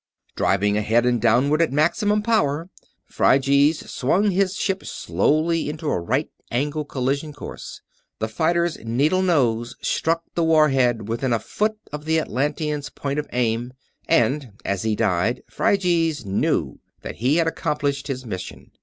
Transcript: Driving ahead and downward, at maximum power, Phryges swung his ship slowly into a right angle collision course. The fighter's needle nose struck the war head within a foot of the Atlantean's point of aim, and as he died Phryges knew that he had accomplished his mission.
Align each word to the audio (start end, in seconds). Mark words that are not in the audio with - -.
Driving 0.35 0.77
ahead 0.77 1.05
and 1.05 1.21
downward, 1.21 1.61
at 1.61 1.71
maximum 1.71 2.23
power, 2.23 2.71
Phryges 3.05 3.87
swung 3.87 4.31
his 4.31 4.55
ship 4.55 4.83
slowly 4.83 5.69
into 5.69 5.87
a 5.91 5.99
right 5.99 6.27
angle 6.49 6.85
collision 6.85 7.33
course. 7.33 7.81
The 8.17 8.27
fighter's 8.27 8.79
needle 8.83 9.21
nose 9.21 9.75
struck 9.79 10.23
the 10.33 10.43
war 10.43 10.69
head 10.69 11.07
within 11.07 11.33
a 11.33 11.39
foot 11.39 11.77
of 11.93 12.05
the 12.05 12.19
Atlantean's 12.19 12.89
point 12.89 13.19
of 13.19 13.29
aim, 13.31 13.73
and 14.07 14.53
as 14.65 14.81
he 14.81 14.95
died 14.95 15.43
Phryges 15.51 16.25
knew 16.25 16.79
that 17.03 17.17
he 17.17 17.35
had 17.35 17.45
accomplished 17.45 18.07
his 18.07 18.25
mission. 18.25 18.71